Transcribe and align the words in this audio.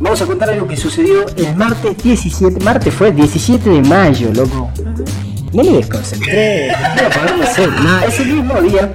Vamos 0.00 0.20
a 0.20 0.26
contar 0.26 0.50
algo 0.50 0.66
que 0.66 0.76
sucedió 0.76 1.24
el 1.36 1.54
martes 1.54 1.96
17, 2.02 2.64
martes 2.64 2.92
fue 2.92 3.12
17 3.12 3.70
de 3.70 3.80
mayo, 3.82 4.32
loco. 4.34 4.70
No 5.52 5.62
me 5.62 5.70
desconcentré, 5.70 6.68
no 6.68 7.42
hacer 7.44 7.68
nada. 7.68 8.04
Ese 8.06 8.24
mismo 8.24 8.60
día, 8.60 8.92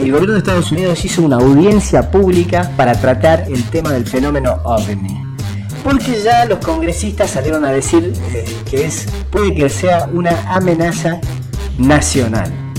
el 0.00 0.10
gobierno 0.10 0.32
de 0.32 0.38
Estados 0.40 0.72
Unidos 0.72 1.04
hizo 1.04 1.22
una 1.22 1.36
audiencia 1.36 2.10
pública 2.10 2.72
para 2.76 2.92
tratar 3.00 3.44
el 3.48 3.62
tema 3.70 3.92
del 3.92 4.06
fenómeno 4.06 4.58
OVNI. 4.64 5.22
Porque 5.84 6.20
ya 6.20 6.44
los 6.46 6.58
congresistas 6.58 7.30
salieron 7.30 7.64
a 7.64 7.70
decir 7.70 8.12
eh, 8.34 8.44
que 8.68 8.84
es, 8.84 9.06
puede 9.30 9.54
que 9.54 9.68
sea 9.68 10.08
una 10.12 10.32
amenaza 10.52 11.20
nacional. 11.78 12.69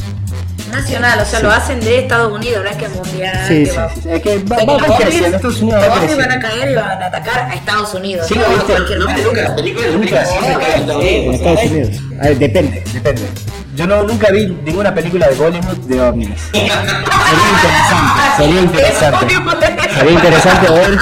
Nacional, 0.71 1.19
o 1.19 1.25
sea, 1.25 1.39
lo 1.41 1.51
hacen 1.51 1.79
de 1.79 1.99
Estados 1.99 2.31
Unidos, 2.31 2.63
no 2.63 2.69
es 2.69 2.77
que 2.77 2.85
es 2.85 2.95
mundial. 2.95 3.45
Sí, 3.47 3.63
que 3.63 3.69
sí, 3.71 3.77
va- 3.77 3.89
sí, 3.93 4.01
es 4.09 4.21
que 4.21 4.37
va, 4.43 4.55
Estados 4.57 5.61
Unidos 5.61 6.17
van 6.17 6.31
a 6.31 6.39
caer 6.39 6.71
y 6.71 6.75
van 6.75 7.01
a 7.03 7.05
atacar 7.07 7.39
a 7.49 7.53
Estados 7.53 7.93
Unidos. 7.93 8.27
Sí, 8.27 8.35
no 8.35 8.41
lo 8.41 8.47
a 8.47 8.49
viste. 8.51 8.71
cualquier 8.73 8.99
No, 8.99 9.05
lugar. 9.05 9.19
nunca 9.25 9.41
las 9.41 9.51
películas 9.51 9.91
Nunca, 9.91 10.25
siempre 10.25 10.41
siempre 10.41 10.65
caen 10.65 10.73
en 10.73 10.81
Estados 10.81 11.03
en 11.03 11.19
Unidos. 11.29 11.35
Estados 11.35 11.63
Unidos. 11.71 11.89
A 12.19 12.23
ver, 12.25 12.37
depende, 12.37 12.83
depende. 12.93 13.21
Yo 13.75 13.87
no, 13.87 14.03
nunca 14.03 14.31
vi 14.31 14.47
ninguna 14.65 14.93
película 14.93 15.27
de 15.29 15.35
Bollywood 15.35 15.77
de 15.87 16.01
ovnis. 16.01 16.29
Sería 16.51 16.71
interesante, 17.51 18.21
sería 18.37 18.61
interesante. 18.61 19.93
Sería 19.95 20.11
interesante 20.11 20.69
ver 20.71 20.97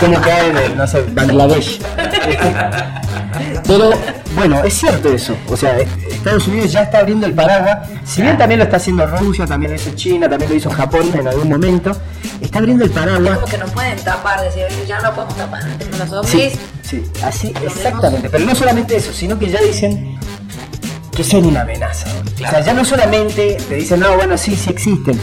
cómo 0.00 0.20
caen 0.20 0.56
en, 0.56 0.76
no 0.76 0.86
sé, 0.86 1.02
Bangladesh. 1.12 1.78
Pero 3.66 3.90
bueno, 4.34 4.62
es 4.64 4.74
cierto 4.74 5.08
eso. 5.12 5.36
O 5.48 5.56
sea, 5.56 5.78
Estados 5.78 6.46
Unidos 6.48 6.72
ya 6.72 6.82
está 6.82 6.98
abriendo 6.98 7.26
el 7.26 7.34
paraguas. 7.34 7.88
Si 8.04 8.22
bien 8.22 8.36
también 8.38 8.58
lo 8.58 8.64
está 8.64 8.76
haciendo 8.78 9.06
Rusia, 9.06 9.46
también 9.46 9.72
lo 9.72 9.76
hizo 9.76 9.90
China, 9.94 10.28
también 10.28 10.50
lo 10.50 10.56
hizo 10.56 10.70
Japón 10.70 11.10
en 11.14 11.26
algún 11.28 11.48
momento. 11.48 11.92
Está 12.40 12.58
abriendo 12.58 12.84
el 12.84 12.90
paraguas. 12.90 13.38
Como 13.38 13.46
que 13.50 13.58
no 13.58 13.66
pueden 13.66 13.98
tapar, 13.98 14.40
decir, 14.42 14.64
ya 14.86 15.00
no 15.00 15.12
podemos 15.14 15.36
tapar. 15.36 15.62
Los 15.98 16.28
Sí, 16.28 16.36
ovnis. 16.38 16.58
sí, 16.82 17.04
así, 17.22 17.52
exactamente. 17.64 18.28
Pero 18.30 18.44
no 18.44 18.54
solamente 18.54 18.96
eso, 18.96 19.12
sino 19.12 19.38
que 19.38 19.48
ya 19.50 19.60
dicen 19.60 20.18
que 21.14 21.22
son 21.24 21.44
una 21.46 21.60
amenaza. 21.62 22.08
O 22.34 22.50
sea, 22.50 22.60
ya 22.60 22.72
no 22.72 22.84
solamente 22.84 23.58
te 23.68 23.74
dicen, 23.76 24.00
no, 24.00 24.14
bueno, 24.16 24.36
sí, 24.38 24.56
sí 24.56 24.70
existen. 24.70 25.18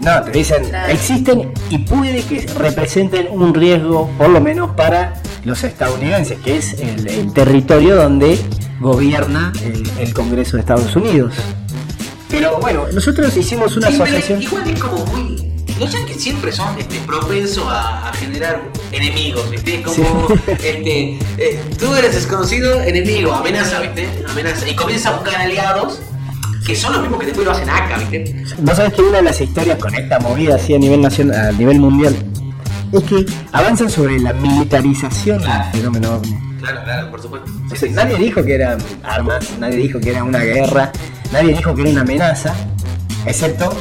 No, 0.00 0.22
te 0.22 0.30
dicen, 0.30 0.72
existen 0.88 1.52
y 1.68 1.78
puede 1.78 2.22
que 2.22 2.46
representen 2.56 3.28
un 3.30 3.52
riesgo, 3.52 4.08
por 4.16 4.30
lo 4.30 4.40
menos 4.40 4.70
para 4.74 5.19
los 5.44 5.64
estadounidenses, 5.64 6.38
que 6.40 6.56
es 6.58 6.74
el, 6.80 7.06
el 7.08 7.32
territorio 7.32 7.96
donde 7.96 8.38
gobierna 8.80 9.52
el, 9.64 9.82
el 9.98 10.14
Congreso 10.14 10.56
de 10.56 10.60
Estados 10.60 10.94
Unidos. 10.96 11.34
Pero 12.28 12.58
bueno, 12.60 12.84
nosotros 12.92 13.36
hicimos 13.36 13.76
una 13.76 13.88
Sí, 13.88 13.94
asociación. 13.94 14.42
igual 14.42 14.68
es 14.70 14.80
como 14.80 15.04
muy. 15.06 15.36
Los 15.78 15.92
yankees 15.92 16.22
siempre 16.22 16.52
son 16.52 16.78
este, 16.78 16.98
propensos 17.06 17.64
a, 17.66 18.08
a 18.10 18.12
generar 18.12 18.62
enemigos, 18.92 19.50
¿viste? 19.50 19.82
Como, 19.82 20.28
este, 20.46 21.18
eh, 21.38 21.60
tú 21.78 21.94
eres 21.94 22.14
desconocido, 22.14 22.82
enemigo, 22.82 23.32
amenaza, 23.32 23.80
¿viste? 23.80 24.06
Amenaza. 24.28 24.68
Y 24.68 24.76
comienza 24.76 25.08
a 25.08 25.12
buscar 25.16 25.36
aliados 25.40 26.00
que 26.66 26.76
son 26.76 26.92
los 26.92 27.00
mismos 27.00 27.18
que 27.20 27.26
después 27.26 27.46
lo 27.46 27.52
hacen 27.52 27.68
acá, 27.70 27.96
¿viste? 27.98 28.44
Vos 28.58 28.76
sabés 28.76 28.92
que 28.92 29.00
una 29.02 29.16
de 29.18 29.22
las 29.24 29.40
historias 29.40 29.78
con 29.78 29.94
esta 29.94 30.20
movida 30.20 30.56
así 30.56 30.74
a 30.74 30.78
nivel 30.78 31.00
nacional, 31.00 31.48
a 31.48 31.52
nivel 31.52 31.80
mundial, 31.80 32.14
es 32.92 33.02
que 33.04 33.26
avanzan 33.52 33.88
sobre 33.90 34.18
la 34.18 34.32
militarización 34.32 35.40
del 35.42 35.50
fenómeno 35.72 36.16
ovni. 36.16 36.36
Claro, 36.60 36.80
claro, 36.84 37.10
por 37.10 37.22
supuesto. 37.22 37.50
O 37.72 37.76
sea, 37.76 37.90
nadie 37.92 38.16
dijo 38.18 38.44
que 38.44 38.54
eran 38.54 38.78
armas, 39.02 39.48
nadie 39.58 39.76
dijo 39.78 39.98
que 40.00 40.10
era 40.10 40.22
una 40.24 40.40
guerra, 40.40 40.92
nadie 41.32 41.54
dijo 41.54 41.74
que 41.74 41.82
era 41.82 41.90
una 41.90 42.00
amenaza, 42.02 42.54
excepto 43.24 43.72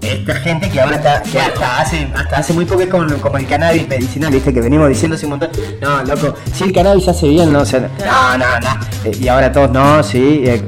esta 0.00 0.34
gente 0.36 0.70
que 0.70 0.80
ahora 0.80 0.96
está, 0.96 1.22
que 1.22 1.38
hasta 1.38 1.80
hace, 1.80 2.08
hasta 2.14 2.36
hace 2.38 2.52
muy 2.54 2.64
poco 2.64 2.80
es 2.82 2.88
como, 2.88 3.06
como 3.18 3.36
el 3.36 3.46
cannabis 3.46 3.86
medicinal, 3.86 4.32
viste, 4.32 4.52
que 4.54 4.60
venimos 4.60 4.88
diciendo 4.88 5.14
hace 5.16 5.26
un 5.26 5.30
montón, 5.32 5.50
no, 5.80 6.02
loco, 6.04 6.34
si 6.54 6.64
el 6.64 6.72
cannabis 6.72 7.06
hace 7.08 7.28
bien, 7.28 7.52
no, 7.52 7.60
o 7.60 7.66
sea, 7.66 7.80
no, 7.80 8.38
no, 8.38 8.60
no, 8.60 9.10
y 9.20 9.28
ahora 9.28 9.52
todos, 9.52 9.70
no, 9.72 10.02
sí, 10.02 10.42
eh, 10.46 10.62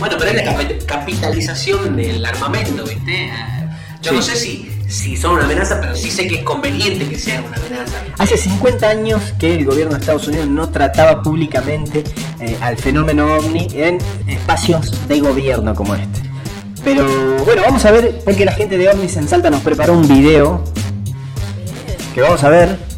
Bueno, 0.00 0.16
pero 0.18 0.30
es 0.32 0.44
la 0.44 0.52
capi- 0.52 0.84
capitalización 0.84 1.94
del 1.96 2.24
armamento, 2.26 2.82
¿viste? 2.84 3.30
Ah, 3.32 3.68
Yo 4.02 4.12
no 4.12 4.20
sé 4.22 4.34
si, 4.34 4.71
si 4.92 5.16
son 5.16 5.32
una 5.32 5.44
amenaza, 5.44 5.80
pero 5.80 5.96
sí 5.96 6.10
sé 6.10 6.28
que 6.28 6.36
es 6.36 6.42
conveniente 6.42 7.08
que 7.08 7.18
sean 7.18 7.44
una 7.44 7.56
amenaza. 7.56 7.96
Hace 8.18 8.36
50 8.36 8.88
años 8.88 9.22
que 9.38 9.54
el 9.54 9.64
gobierno 9.64 9.94
de 9.94 10.00
Estados 10.00 10.28
Unidos 10.28 10.48
no 10.48 10.68
trataba 10.68 11.22
públicamente 11.22 12.04
eh, 12.40 12.58
al 12.60 12.76
fenómeno 12.76 13.34
ovni 13.36 13.68
en 13.72 13.98
espacios 14.28 15.08
de 15.08 15.20
gobierno 15.20 15.74
como 15.74 15.94
este. 15.94 16.20
Pero 16.84 17.06
bueno, 17.44 17.62
vamos 17.62 17.84
a 17.86 17.90
ver, 17.90 18.20
porque 18.24 18.44
la 18.44 18.52
gente 18.52 18.76
de 18.76 18.88
OVNIs 18.90 19.16
en 19.16 19.28
Salta 19.28 19.48
nos 19.50 19.62
preparó 19.62 19.94
un 19.94 20.06
video 20.06 20.62
que 22.14 22.20
vamos 22.20 22.44
a 22.44 22.50
ver. 22.50 22.91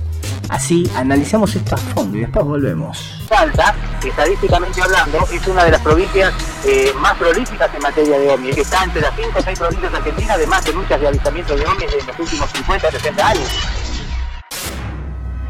Así 0.48 0.88
analizamos 0.94 1.54
esto 1.54 1.74
a 1.74 1.78
fondo 1.78 2.16
y 2.16 2.20
después 2.20 2.44
volvemos. 2.44 2.98
Salta, 3.28 3.74
estadísticamente 4.04 4.82
hablando, 4.82 5.26
es 5.32 5.46
una 5.46 5.64
de 5.64 5.70
las 5.70 5.80
provincias 5.80 6.34
eh, 6.66 6.92
más 7.00 7.14
prolíficas 7.14 7.74
en 7.74 7.82
materia 7.82 8.18
de 8.18 8.30
ovnis, 8.30 8.54
que 8.54 8.60
está 8.60 8.84
entre 8.84 9.00
las 9.00 9.14
5 9.16 9.30
o 9.38 9.42
6 9.42 9.58
provincias 9.58 9.94
argentinas, 9.94 10.30
además 10.36 10.64
de 10.64 10.72
muchas 10.72 11.00
de 11.00 11.08
avistamientos 11.08 11.58
de 11.58 11.66
ovnis 11.66 11.92
en 11.92 12.06
los 12.06 12.18
últimos 12.18 12.50
50 12.50 12.90
60 12.90 13.28
años. 13.28 13.48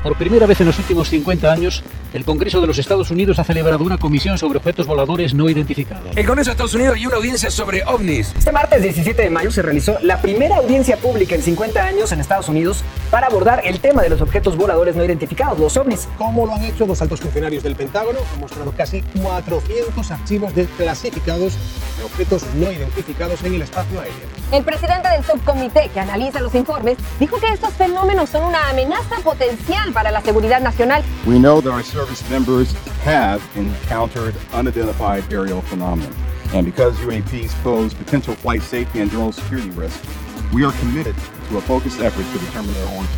Por 0.03 0.17
primera 0.17 0.47
vez 0.47 0.61
en 0.61 0.67
los 0.67 0.79
últimos 0.79 1.09
50 1.09 1.53
años, 1.53 1.83
el 2.15 2.25
Congreso 2.25 2.61
de 2.61 2.69
los 2.69 2.79
Estados 2.79 3.11
Unidos 3.11 3.41
ha 3.41 3.45
celebrado 3.45 3.83
una 3.83 3.99
comisión 3.99 4.39
sobre 4.39 4.59
objetos 4.59 4.87
voladores 4.87 5.35
no 5.35 5.51
identificados. 5.51 6.17
El 6.17 6.25
Congreso 6.25 6.51
de 6.51 6.53
Estados 6.53 6.75
Unidos 6.75 6.97
y 6.97 7.07
una 7.07 7.17
audiencia 7.17 7.51
sobre 7.51 7.83
ovnis. 7.85 8.33
Este 8.39 8.53
martes 8.53 8.83
17 8.83 9.21
de 9.21 9.31
mayo 9.31 9.51
se 9.51 9.63
realizó 9.63 9.99
la 10.01 10.23
primera 10.23 10.59
audiencia 10.59 10.97
pública 10.97 11.35
en 11.35 11.43
50 11.43 11.85
años 11.85 12.13
en 12.13 12.21
Estados 12.21 12.49
Unidos 12.49 12.85
para 13.11 13.27
abordar 13.27 13.63
el 13.65 13.81
tema 13.81 14.01
de 14.03 14.11
los 14.11 14.21
objetos 14.21 14.57
voladores 14.57 14.95
no 14.95 15.05
identificados, 15.05 15.59
los 15.59 15.77
ovnis. 15.77 16.09
Como 16.17 16.47
lo 16.47 16.55
han 16.55 16.63
hecho 16.63 16.87
los 16.87 17.03
altos 17.03 17.21
funcionarios 17.21 17.65
del 17.65 17.75
Pentágono, 17.75 18.21
han 18.33 18.41
mostrado 18.41 18.71
casi 18.77 19.03
400 19.21 20.09
archivos 20.13 20.55
desclasificados 20.55 21.55
de 21.99 22.05
objetos 22.05 22.45
no 22.55 22.71
identificados 22.71 23.43
en 23.43 23.55
el 23.55 23.63
espacio 23.63 24.01
aéreo. 24.01 24.15
El 24.53 24.63
presidente 24.63 25.09
del 25.09 25.25
subcomité 25.25 25.91
que 25.93 25.99
analiza 25.99 26.41
los 26.41 26.55
informes 26.55 26.97
dijo 27.19 27.41
que 27.41 27.49
estos 27.49 27.73
fenómenos 27.75 28.31
son 28.31 28.45
una 28.45 28.69
amenaza 28.71 29.17
potencial 29.25 29.93
para 29.93 30.13
la 30.13 30.21
seguridad 30.21 30.61
nacional. 30.61 31.03
We 31.27 31.41
know 31.41 31.61
that 31.61 31.73
our 31.73 32.04
service 32.05 32.29
members 32.29 32.73
have 33.03 33.43
encountered 33.57 34.35
unidentified 34.53 35.25
aerial 35.33 35.63
phenomena. 35.63 36.15
And 36.53 36.67
because 36.67 36.95
UAPs 36.99 37.55
pose 37.63 37.95
potential 37.95 38.35
flight 38.35 38.61
safety 38.61 39.01
and 39.01 39.11
drone 39.11 39.33
security 39.33 39.71
risks, 39.71 40.07
we 40.53 40.65
are 40.65 40.73
committed 40.81 41.17
to 41.49 41.57
a 41.57 41.63
focused 41.63 42.01
effort 42.01 42.27
to 42.33 42.45
determine 42.45 42.75
their 42.75 42.89
origin. 42.89 43.17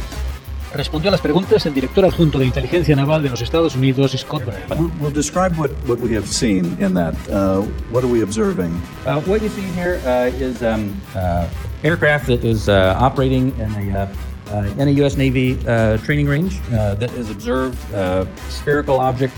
Respondió 0.73 1.09
a 1.09 1.13
las 1.13 1.21
preguntas 1.21 1.67
el 1.67 1.75
director 1.75 2.05
adjunto 2.05 2.39
de 2.39 2.45
inteligencia 2.45 2.95
naval 2.95 3.23
de 3.23 3.31
los 3.31 3.41
Estados 3.41 3.75
Unidos, 3.75 4.13
Scott 4.13 4.45
Byrne. 4.45 4.93
Well, 5.01 5.11
describe 5.11 5.57
what, 5.57 5.71
what 5.89 5.99
we 5.99 6.13
have 6.15 6.29
seen 6.29 6.77
in 6.79 6.95
that. 6.95 7.15
Uh, 7.29 7.63
what 7.91 8.05
are 8.05 8.09
we 8.09 8.23
observing? 8.23 8.71
Uh, 9.05 9.21
what 9.23 9.43
you 9.43 9.49
see 9.49 9.63
here 9.75 10.01
uh, 10.05 10.31
is 10.39 10.63
um, 10.63 11.01
uh, 11.17 11.49
aircraft 11.83 12.27
that 12.27 12.45
is 12.45 12.69
uh, 12.69 12.95
operating 13.01 13.59
in 13.59 13.97
a, 13.97 14.09
uh, 14.49 14.57
uh, 14.57 14.75
in 14.79 14.89
a 14.89 14.93
U.S. 14.93 15.17
Navy 15.17 15.59
uh, 15.67 15.99
training 15.99 16.27
range 16.27 16.61
uh, 16.73 16.95
that 16.95 17.11
has 17.11 17.31
observed 17.31 17.79
a 17.93 18.27
spherical 18.49 19.01
object 19.01 19.35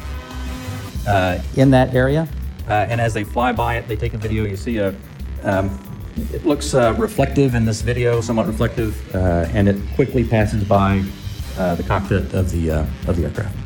uh, 1.07 1.39
in 1.57 1.71
that 1.71 1.95
area. 1.95 2.29
Uh, 2.69 2.87
and 2.89 3.01
as 3.01 3.15
they 3.15 3.25
fly 3.25 3.53
by 3.53 3.77
it, 3.77 3.89
they 3.89 3.97
take 3.97 4.15
a 4.15 4.19
video. 4.19 4.45
You 4.45 4.57
see 4.57 4.79
a, 4.79 4.95
um, 5.43 5.79
it 6.33 6.45
looks 6.45 6.75
uh, 6.75 6.95
reflective 6.99 7.55
in 7.55 7.65
this 7.65 7.81
video, 7.81 8.21
somewhat 8.21 8.47
reflective, 8.47 9.15
uh, 9.15 9.49
and 9.53 9.69
it 9.69 9.77
quickly 9.95 10.25
passes 10.25 10.65
by 10.65 11.03
uh, 11.57 11.75
the 11.75 11.83
cockpit 11.83 12.35
of 12.35 12.51
the, 12.51 12.71
uh, 12.71 12.87
of 13.07 13.17
the 13.17 13.25
aircraft. 13.25 13.57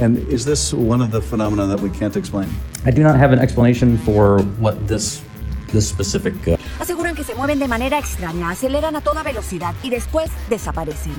And 0.00 0.18
is 0.28 0.44
this 0.44 0.72
one 0.72 1.02
of 1.02 1.10
the 1.10 1.20
phenomena 1.20 1.66
that 1.66 1.78
we 1.78 1.90
can't 1.90 2.16
explain? 2.16 2.48
I 2.86 2.90
do 2.90 3.02
not 3.02 3.16
have 3.16 3.32
an 3.32 3.38
explanation 3.38 3.98
for 3.98 4.40
what 4.58 4.88
this, 4.88 5.22
this 5.68 5.86
specific 5.86 6.34
uh, 6.48 6.56
Aseguran 6.80 7.14
que 7.14 7.24
se 7.24 7.34
mueven 7.34 7.58
de 7.58 7.68
manera 7.68 7.98
extraña, 7.98 8.50
aceleran 8.50 8.96
a 8.96 9.02
toda 9.02 9.22
velocidad 9.22 9.74
y 9.82 9.90
después 9.90 10.30
desaparecen. 10.48 11.12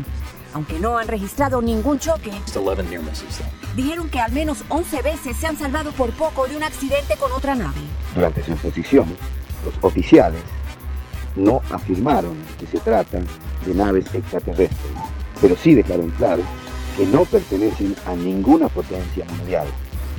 Aunque 0.53 0.79
no 0.79 0.97
han 0.97 1.07
registrado 1.07 1.61
ningún 1.61 1.99
choque, 1.99 2.31
just 2.45 2.57
11 2.57 2.83
near 2.89 3.03
misses. 3.03 3.37
though. 3.37 3.75
dijeron 3.75 4.09
que 4.09 4.19
al 4.19 4.31
menos 4.31 4.63
11 4.69 5.03
veces 5.03 5.37
se 5.37 5.45
han 5.45 5.57
salvado 5.57 5.91
por 5.91 6.11
poco 6.13 6.47
de 6.47 6.57
un 6.57 6.63
accidente 6.63 7.15
con 7.17 7.31
otra 7.31 7.53
nave. 7.53 7.79
Durante 8.15 8.43
su 8.43 8.53
exposición, 8.53 9.05
los 9.63 9.75
oficiales 9.81 10.41
no 11.35 11.61
afirmaron 11.69 12.35
que 12.59 12.65
se 12.65 12.79
trata 12.79 13.19
de 13.65 13.73
naves 13.75 14.05
extraterrestres, 14.15 14.91
pero 15.39 15.55
sí 15.55 15.75
dejaron 15.75 16.09
claro 16.17 16.41
que 16.97 17.05
no 17.05 17.23
pertenecen 17.25 17.95
a 18.07 18.15
ninguna 18.15 18.67
potencia 18.67 19.25
mundial, 19.37 19.67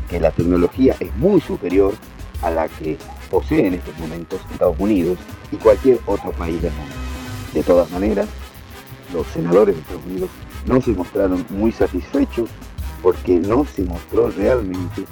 que 0.09 0.21
la 0.21 0.31
tecnología 0.31 0.95
es 1.00 1.15
muy 1.17 1.41
superior 1.41 1.95
a 2.43 2.50
la 2.50 2.69
que 2.69 2.97
posee 3.32 3.67
en 3.67 3.75
estos 3.75 3.99
momentos 3.99 4.40
Estados 4.52 4.76
Unidos 4.79 5.19
y 5.50 5.56
cualquier 5.56 5.99
otro 6.05 6.32
país 6.32 6.61
del 6.61 6.73
mundo. 6.73 6.94
De 7.55 7.62
todas 7.62 7.90
maneras, 7.90 8.29
los 9.12 9.26
senadores 9.29 9.75
de 9.75 9.81
Estados 9.81 10.05
Unidos 10.05 10.31
no 10.67 10.81
se 10.82 10.90
mostraron 10.90 11.46
muy 11.49 11.73
satisfechos 11.73 12.50
porque 13.02 13.40
no 13.40 13.64
se 13.64 13.82
mostró 13.84 14.31
realmente 14.31 15.05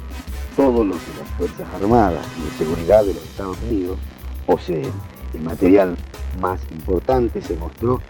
todo 0.54 0.84
lo 0.84 0.92
que 0.92 1.12
las 1.18 1.28
Fuerzas 1.38 1.66
Armadas 1.74 2.26
y 2.38 2.50
de 2.50 2.58
Seguridad 2.58 3.04
de 3.04 3.14
los 3.14 3.24
Estados 3.24 3.56
Unidos 3.68 3.98
poseen. 4.46 4.92
El 5.32 5.40
material 5.40 5.96
más 6.40 6.60
importante 6.72 7.40
se 7.40 7.56
mostró 7.56 8.02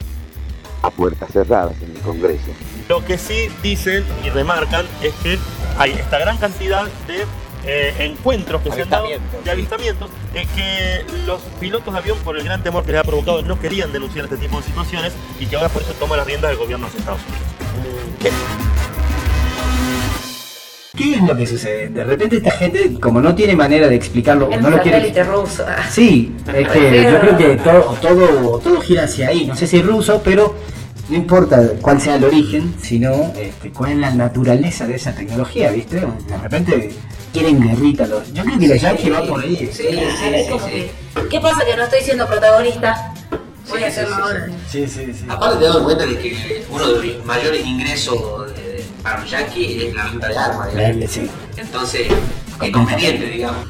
a 0.82 0.90
puertas 0.90 1.30
cerradas 1.30 1.80
en 1.82 1.90
el 1.92 2.02
Congreso. 2.02 2.50
Lo 2.88 3.04
que 3.04 3.16
sí 3.16 3.48
dicen 3.62 4.04
y 4.24 4.30
remarcan 4.30 4.86
es 5.02 5.14
que 5.22 5.38
hay 5.78 5.92
esta 5.92 6.18
gran 6.18 6.36
cantidad 6.38 6.86
de 7.06 7.26
eh, 7.64 7.94
encuentros 7.98 8.62
que 8.62 8.70
se 8.72 8.82
han 8.82 8.90
dado, 8.90 9.06
de 9.44 9.50
avistamientos, 9.50 10.10
eh, 10.34 10.46
que 10.54 11.04
los 11.26 11.40
pilotos 11.60 11.92
de 11.92 12.00
avión, 12.00 12.18
por 12.18 12.36
el 12.36 12.44
gran 12.44 12.62
temor 12.62 12.84
que 12.84 12.92
les 12.92 13.00
ha 13.00 13.04
provocado, 13.04 13.42
no 13.42 13.60
querían 13.60 13.92
denunciar 13.92 14.24
este 14.24 14.36
tipo 14.36 14.58
de 14.58 14.64
situaciones 14.64 15.12
y 15.38 15.46
que 15.46 15.56
ahora 15.56 15.68
por 15.68 15.82
eso 15.82 15.92
toma 15.94 16.16
las 16.16 16.26
riendas 16.26 16.50
del 16.50 16.58
gobierno 16.58 16.86
de 16.86 16.92
los 16.92 17.00
Estados 17.00 17.20
Unidos. 17.22 17.50
¿Qué 20.96 21.14
es 21.14 21.22
lo 21.22 21.34
que 21.34 21.46
sucede? 21.46 21.88
De 21.88 22.04
repente 22.04 22.36
esta 22.36 22.50
gente, 22.50 22.98
como 23.00 23.22
no 23.22 23.34
tiene 23.34 23.56
manera 23.56 23.88
de 23.88 23.94
explicarlo, 23.94 24.48
o 24.48 24.52
El 24.52 24.60
no 24.60 24.70
lo 24.70 24.82
quiere... 24.82 24.98
satélite 24.98 25.24
ruso. 25.24 25.64
Sí, 25.88 26.34
es 26.54 26.68
que 26.68 27.02
yo 27.10 27.20
creo 27.20 27.36
que 27.38 27.56
todo, 27.56 27.96
todo, 28.02 28.58
todo 28.58 28.80
gira 28.80 29.04
hacia 29.04 29.28
ahí. 29.28 29.46
No 29.46 29.56
sé 29.56 29.66
si 29.66 29.78
es 29.78 29.86
ruso, 29.86 30.20
pero 30.22 30.54
no 31.10 31.16
importa 31.16 31.60
cuál 31.80 32.00
sea 32.00 32.16
el 32.16 32.24
origen, 32.24 32.74
sino 32.80 33.32
este, 33.36 33.70
cuál 33.70 33.92
es 33.92 33.98
la 33.98 34.10
naturaleza 34.12 34.86
de 34.86 34.94
esa 34.96 35.12
tecnología, 35.14 35.70
¿viste? 35.72 35.96
De 35.96 36.38
repente 36.42 36.90
quieren 37.32 37.60
guerrita 37.60 38.06
los. 38.06 38.32
Yo 38.32 38.44
creo 38.44 38.58
que 38.58 38.68
los 38.68 38.80
yankees 38.80 39.10
van 39.10 39.26
por 39.26 39.40
ahí. 39.42 39.56
Sí, 39.56 39.68
sí, 39.72 39.82
sí, 39.82 40.54
sí. 40.68 40.90
¿Qué 41.30 41.40
pasa 41.40 41.64
que 41.64 41.76
no 41.76 41.82
estoy 41.84 42.00
siendo 42.02 42.26
protagonista? 42.26 43.12
Voy 43.68 43.84
a 43.84 43.88
hacerlo 43.88 44.14
ahora. 44.16 44.48
Sí, 44.68 44.86
sí, 44.88 45.12
sí. 45.12 45.24
Aparte 45.28 45.58
te 45.58 45.64
das 45.66 45.76
cuenta 45.78 46.06
de 46.06 46.18
que 46.18 46.64
uno 46.70 46.88
de 46.88 47.06
los 47.14 47.24
mayores 47.26 47.64
ingresos 47.64 48.48
de- 48.56 48.84
para 49.02 49.20
los 49.20 49.30
yankees 49.30 49.82
es 49.84 49.94
la 49.94 50.04
venta 50.10 50.28
de 50.28 50.38
armas. 50.38 50.68
Sí. 51.08 51.28
Entonces, 51.56 52.08
es 52.62 52.70
conveniente, 52.70 53.26
digamos. 53.26 53.64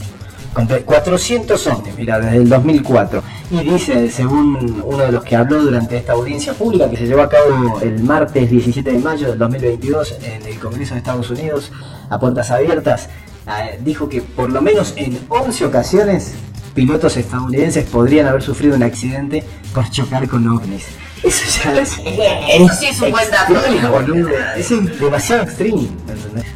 Contra 0.54 0.78
400 0.80 1.66
ovnis, 1.68 1.94
mira, 1.96 2.18
desde 2.18 2.36
el 2.38 2.48
2004. 2.48 3.22
Y 3.50 3.58
dice, 3.64 4.08
según 4.10 4.80
uno 4.84 4.98
de 4.98 5.10
los 5.10 5.24
que 5.24 5.34
habló 5.34 5.60
durante 5.60 5.96
esta 5.96 6.12
audiencia 6.12 6.54
pública 6.54 6.88
que 6.88 6.96
se 6.96 7.06
llevó 7.06 7.22
a 7.22 7.28
cabo 7.28 7.80
el 7.80 8.00
martes 8.00 8.48
17 8.48 8.92
de 8.92 8.98
mayo 9.00 9.28
del 9.28 9.38
2022 9.38 10.18
en 10.22 10.46
el 10.46 10.58
Congreso 10.60 10.94
de 10.94 10.98
Estados 10.98 11.30
Unidos, 11.30 11.72
a 12.08 12.20
puertas 12.20 12.50
abiertas, 12.52 13.08
eh, 13.48 13.80
dijo 13.82 14.08
que 14.08 14.22
por 14.22 14.50
lo 14.50 14.62
menos 14.62 14.94
en 14.96 15.18
11 15.28 15.64
ocasiones 15.64 16.34
pilotos 16.74 17.16
estadounidenses 17.16 17.86
podrían 17.86 18.28
haber 18.28 18.42
sufrido 18.42 18.76
un 18.76 18.84
accidente 18.84 19.42
por 19.74 19.90
chocar 19.90 20.28
con 20.28 20.46
ovnis. 20.46 20.86
Eso 21.22 21.64
ya 21.64 21.80
es. 21.80 21.98
Eso 21.98 22.74
sí 22.78 22.86
es 22.86 23.00
un 23.00 23.10
buen 23.10 23.30
dato. 23.30 23.54
es 24.56 25.00
demasiado 25.00 25.42
extreme. 25.42 25.88
¿entendés? 26.08 26.46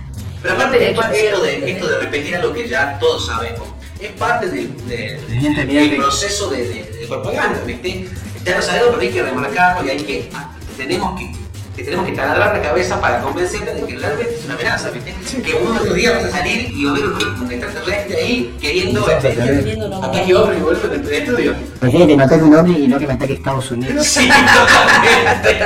Pero 0.43 0.55
aparte, 0.55 0.91
esto 0.91 1.43
de, 1.43 1.71
esto 1.73 1.89
de 1.89 1.99
repetir 2.01 2.37
algo 2.37 2.53
que 2.53 2.69
ya 2.69 2.99
todos 2.99 3.27
sabemos, 3.27 3.67
es 4.01 4.11
parte 4.13 4.49
del, 4.51 4.87
de- 4.89 5.17
Evidentemente. 5.29 5.89
del 5.91 5.97
proceso 5.97 6.51
de, 6.51 6.69
de- 6.69 6.85
de 7.01 7.07
propaganda, 7.09 7.61
¿viste? 7.67 8.09
Ya 8.45 8.57
lo 8.57 8.63
sabemos, 8.63 8.89
pero 8.91 9.01
hay 9.03 9.09
que 9.11 9.23
remarcarlo 9.23 9.87
y 9.87 9.91
hay 9.91 10.01
que, 10.03 10.31
tenemos 10.77 11.19
que, 11.19 11.33
que 11.77 11.83
tenemos 11.85 12.07
que 12.07 12.13
taladrar 12.13 12.55
la 12.57 12.63
cabeza 12.63 13.01
para 13.01 13.21
convencerla 13.23 13.73
de 13.73 13.87
que 13.87 13.97
realmente 13.97 14.35
es 14.39 14.45
una 14.45 14.55
amenaza, 14.55 14.91
¿viste? 14.91 15.15
Que 15.43 15.55
uno 15.55 15.73
de 15.73 15.79
estos 15.79 15.95
días 15.95 16.15
va 16.23 16.27
a 16.29 16.31
salir 16.31 16.71
y 16.71 16.85
va 16.85 16.91
a 16.91 16.95
haber 16.95 17.07
un, 17.07 17.51
extraterrestre 17.53 18.17
ahí 18.17 18.57
queriendo... 18.61 19.09
este, 19.09 19.29
Acá 20.03 20.25
yo 20.25 20.39
abro 20.41 20.55
y 20.57 20.61
vuelvo 20.61 20.95
en 20.95 21.01
el 21.07 21.13
estudio. 21.13 21.55
Prefiero 21.81 22.07
que 22.07 22.17
me 22.17 22.25
ataque 22.25 22.43
un 22.45 22.55
ovni 22.55 22.85
y 22.85 22.89
no 22.89 22.99
que 22.99 23.07
me 23.07 23.13
ataque 23.15 23.33
Estados 23.35 23.71
Unidos. 23.71 24.07
Sí, 24.07 24.29
totalmente. 24.29 25.65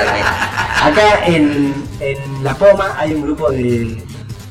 Acá 0.81 1.25
en, 1.25 1.73
en 1.99 2.43
La 2.43 2.55
Poma 2.55 2.95
hay 2.97 3.13
un 3.13 3.21
grupo 3.23 3.51
de, 3.51 4.01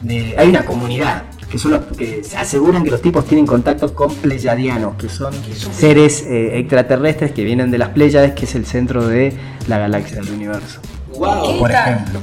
de- 0.02 0.34
hay 0.36 0.48
una 0.50 0.64
comunidad 0.64 1.22
que 1.50 1.58
son 1.58 1.72
los 1.72 1.84
que 1.96 2.22
se 2.24 2.36
aseguran 2.36 2.84
que 2.84 2.90
los 2.90 3.00
tipos 3.00 3.24
tienen 3.24 3.46
contacto 3.46 3.94
con 3.94 4.14
pleyadianos, 4.14 4.96
que 4.96 5.08
son 5.08 5.32
seres 5.72 6.22
eh, 6.22 6.58
extraterrestres 6.58 7.32
que 7.32 7.44
vienen 7.44 7.70
de 7.70 7.78
las 7.78 7.90
Pléyades, 7.90 8.32
que 8.32 8.44
es 8.44 8.54
el 8.54 8.66
centro 8.66 9.06
de 9.06 9.32
la 9.66 9.78
galaxia 9.78 10.16
del 10.20 10.30
universo. 10.30 10.80
Wow. 11.14 11.58
Por 11.58 11.70
ejemplo. 11.70 12.20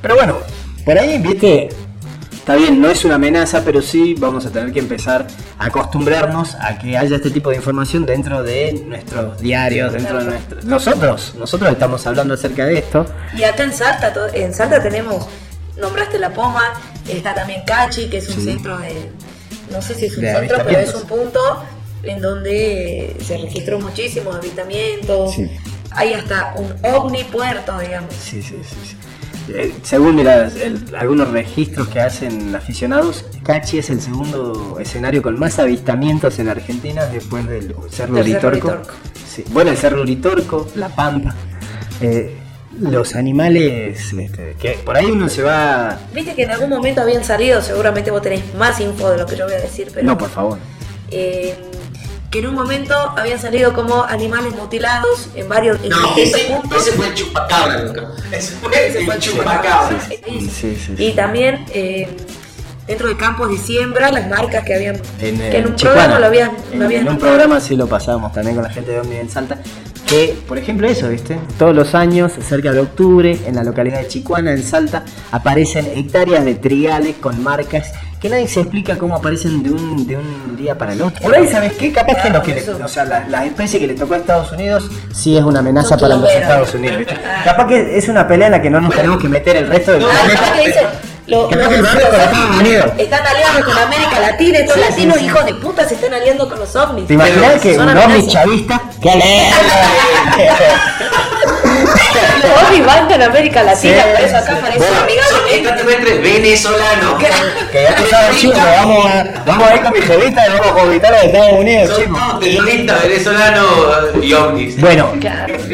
Pero 0.00 0.14
bueno, 0.14 0.36
por 0.84 0.96
ahí, 0.96 1.18
viste, 1.18 1.68
está 2.32 2.54
bien, 2.54 2.80
no 2.80 2.88
es 2.88 3.04
una 3.04 3.16
amenaza, 3.16 3.62
pero 3.64 3.82
sí 3.82 4.14
vamos 4.16 4.46
a 4.46 4.50
tener 4.50 4.72
que 4.72 4.78
empezar 4.78 5.26
a 5.58 5.66
acostumbrarnos 5.66 6.54
a 6.54 6.78
que 6.78 6.96
haya 6.96 7.16
este 7.16 7.30
tipo 7.30 7.50
de 7.50 7.56
información 7.56 8.06
dentro 8.06 8.42
de 8.44 8.84
nuestros 8.86 9.40
diarios, 9.40 9.92
dentro 9.92 10.20
de 10.20 10.24
nuestros... 10.24 10.64
Nosotros, 10.64 11.34
nosotros 11.36 11.72
estamos 11.72 12.06
hablando 12.06 12.34
acerca 12.34 12.64
de 12.64 12.78
esto. 12.78 13.04
Y 13.36 13.42
acá 13.42 13.64
en 13.64 13.72
Salta, 13.72 14.12
en 14.32 14.54
Salta 14.54 14.80
tenemos, 14.80 15.26
nombraste 15.78 16.18
La 16.18 16.30
Poma, 16.30 16.62
está 17.16 17.34
también 17.34 17.62
Cachi, 17.66 18.08
que 18.08 18.18
es 18.18 18.28
un 18.28 18.34
Sí. 18.36 18.44
centro 18.44 18.78
de, 18.78 19.10
no 19.72 19.80
sé 19.82 19.94
si 19.94 20.06
es 20.06 20.16
un 20.16 20.22
De 20.24 20.32
centro, 20.34 20.58
pero 20.64 20.78
es 20.78 20.94
un 20.94 21.02
punto 21.06 21.40
en 22.02 22.20
donde 22.20 23.16
se 23.24 23.38
registró 23.38 23.80
muchísimos 23.80 24.36
avistamientos. 24.36 25.34
Sí. 25.34 25.50
Hay 25.90 26.12
hasta 26.12 26.54
un 26.56 26.72
ovni 26.84 27.24
puerto, 27.24 27.78
digamos. 27.78 28.12
Sí, 28.14 28.42
sí, 28.42 28.56
sí. 28.62 28.76
sí. 28.90 28.96
Eh, 29.50 29.74
según 29.82 30.14
mira, 30.16 30.46
el- 30.62 30.94
algunos 30.94 31.30
registros 31.30 31.88
que 31.88 32.00
hacen 32.00 32.54
aficionados, 32.54 33.24
Cachi 33.42 33.78
es 33.78 33.88
el 33.88 34.00
segundo 34.02 34.76
escenario 34.78 35.22
con 35.22 35.38
más 35.38 35.58
avistamientos 35.58 36.38
en 36.38 36.48
Argentina 36.50 37.06
después 37.06 37.46
del 37.48 37.74
Cerro. 37.90 38.18
Uritorco. 38.20 38.76
Sí, 39.34 39.44
Bueno, 39.48 39.70
el 39.70 39.78
Cerro 39.78 40.02
Uritorco, 40.02 40.68
La 40.74 40.88
Pampa. 40.90 41.34
Eh, 42.02 42.36
los 42.80 43.14
animales, 43.14 44.12
este, 44.12 44.56
que 44.60 44.70
por 44.84 44.96
ahí 44.96 45.06
uno 45.06 45.28
se 45.28 45.42
va... 45.42 45.98
Viste 46.14 46.34
que 46.34 46.44
en 46.44 46.50
algún 46.50 46.70
momento 46.70 47.00
habían 47.02 47.24
salido, 47.24 47.60
seguramente 47.62 48.10
vos 48.10 48.22
tenés 48.22 48.54
más 48.54 48.78
info 48.80 49.10
de 49.10 49.18
lo 49.18 49.26
que 49.26 49.36
yo 49.36 49.44
voy 49.46 49.54
a 49.54 49.60
decir, 49.60 49.88
pero 49.92 50.06
No, 50.06 50.16
por 50.18 50.28
favor. 50.30 50.58
eh, 51.10 51.54
que 52.30 52.40
en 52.40 52.46
un 52.48 52.54
momento 52.54 52.94
habían 53.16 53.38
salido 53.40 53.72
como 53.72 54.02
animales 54.04 54.54
mutilados 54.54 55.30
en 55.34 55.48
varios 55.48 55.82
en 55.82 55.88
No, 55.88 56.14
ese, 56.16 56.40
puntos. 56.44 56.86
ese 56.86 56.96
fue 56.96 57.06
el 57.08 57.14
chupacabra, 57.14 57.82
loco. 57.84 58.00
Ese 58.30 58.52
fue 59.04 59.14
el 59.14 59.20
chupacabra. 59.20 59.98
Sí, 60.06 60.50
sí, 60.50 60.76
sí. 60.76 60.94
Y 60.98 61.12
también 61.12 61.64
eh, 61.72 62.06
dentro 62.86 63.08
de 63.08 63.16
campos 63.16 63.50
de 63.50 63.56
siembra, 63.56 64.10
las 64.12 64.28
marcas 64.28 64.62
que 64.62 64.74
habían. 64.74 64.96
En, 65.22 65.38
que 65.38 65.56
en 65.56 65.66
un 65.68 65.76
programa 65.76 66.18
lo 66.18 66.26
habían. 66.26 66.50
En, 66.70 66.78
lo 66.80 66.84
habían 66.84 67.06
en 67.06 67.08
un 67.14 67.18
programa 67.18 67.60
sí 67.60 67.76
lo 67.76 67.86
pasamos 67.86 68.30
también 68.34 68.56
con 68.56 68.64
la 68.64 68.70
gente 68.70 68.90
de 68.92 69.00
Omni 69.00 69.16
en 69.16 69.30
Salta. 69.30 69.58
Que, 70.08 70.34
por 70.48 70.56
ejemplo, 70.56 70.88
eso, 70.88 71.08
¿viste? 71.10 71.38
Todos 71.58 71.74
los 71.74 71.94
años, 71.94 72.32
cerca 72.40 72.72
de 72.72 72.80
octubre, 72.80 73.38
en 73.46 73.54
la 73.56 73.62
localidad 73.62 74.00
de 74.00 74.08
Chicuana, 74.08 74.52
en 74.52 74.62
Salta, 74.62 75.04
aparecen 75.32 75.86
hectáreas 75.94 76.44
de 76.46 76.54
trigales 76.54 77.16
con 77.20 77.42
marcas 77.42 77.92
que 78.18 78.28
nadie 78.30 78.48
se 78.48 78.60
explica 78.60 78.96
cómo 78.96 79.14
aparecen 79.14 79.62
de 79.62 79.70
un, 79.70 80.06
de 80.06 80.16
un 80.16 80.56
día 80.56 80.76
para 80.78 80.94
el 80.94 81.02
otro. 81.02 81.20
Por 81.22 81.36
ahí, 81.36 81.46
¿sabes 81.46 81.74
qué? 81.74 81.92
Capaz 81.92 82.22
que 82.22 82.30
lo 82.30 82.42
que 82.42 82.54
le- 82.54 82.68
o 82.82 82.88
sea, 82.88 83.04
la, 83.04 83.28
la 83.28 83.44
especie 83.44 83.78
que 83.78 83.86
le 83.86 83.94
tocó 83.94 84.14
a 84.14 84.16
Estados 84.16 84.50
Unidos 84.50 84.90
sí 85.12 85.36
es 85.36 85.44
una 85.44 85.60
amenaza 85.60 85.96
para 85.98 86.16
los 86.16 86.28
Estados 86.32 86.74
Unidos. 86.74 86.98
¿viste? 86.98 87.14
Capaz 87.44 87.66
que 87.68 87.96
es 87.98 88.08
una 88.08 88.26
pelea 88.26 88.46
en 88.48 88.52
la 88.52 88.62
que 88.62 88.70
no 88.70 88.80
nos 88.80 88.92
tenemos 88.94 89.20
que 89.22 89.28
meter 89.28 89.56
el 89.56 89.68
resto 89.68 89.92
del 89.92 90.02
Ah, 90.04 90.52
que 90.58 90.66
dicen, 90.66 90.84
lo- 91.28 91.50
los- 91.50 91.68
Unidos. 92.60 92.86
Están 92.98 93.26
aliados 93.26 93.64
con 93.64 93.78
América 93.78 94.18
Latina, 94.20 94.58
estos 94.58 94.74
Sí, 94.76 94.80
latinos 94.80 95.18
sí. 95.18 95.24
hijos 95.26 95.44
de 95.44 95.54
puta 95.54 95.86
se 95.88 95.94
están 95.94 96.14
aliando 96.14 96.48
con 96.48 96.58
los 96.58 96.74
ovnis. 96.74 97.06
¿Te 97.06 97.14
imaginas 97.14 97.60
que 97.60 97.78
un 97.78 97.96
ovni 97.96 98.26
chavista? 98.26 98.80
¡Qué 99.00 99.10
Los 102.78 102.86
van 102.86 103.08
con 103.08 103.22
América 103.22 103.62
Latina, 103.62 103.94
Sí, 104.02 104.08
por 104.16 104.24
eso 104.24 104.36
acá 104.36 104.54
sí. 104.54 104.58
parece 104.60 104.78
Bueno, 104.78 105.46
extraterrestres 105.52 106.22
venezolanos. 106.22 107.14
Que 107.72 107.82
ya 107.82 107.94
tú 107.96 108.02
sabes, 108.10 108.36
chicos, 108.38 108.58
vamos 108.58 109.06
a, 109.06 109.24
vamos 109.46 109.68
a 109.68 109.74
ir 109.76 109.82
con 109.82 109.92
mi 109.92 110.00
jevita 110.00 110.46
y 110.46 110.50
vamos 110.50 110.66
a 110.66 110.72
conquistar 110.74 111.12
a 111.14 111.16
los 111.16 111.24
Estados 111.26 111.52
Unidos, 111.60 111.88
Son 111.90 112.04
chicos. 112.04 112.40
terroristas 112.40 113.02
venezolanos 113.02 113.66
y 114.22 114.32
ovnis. 114.32 114.80
Bueno, 114.80 115.12